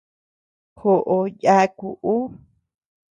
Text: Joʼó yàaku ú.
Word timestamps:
Joʼó 0.79 1.17
yàaku 1.43 1.87
ú. 2.13 2.13